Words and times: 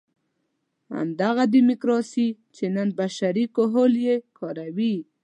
همدغه 0.95 1.43
ډیموکراسي 1.53 2.27
چې 2.55 2.65
نن 2.75 2.87
بشري 2.99 3.45
کهول 3.55 3.93
یې 4.07 4.15
کاروي. 4.37 4.95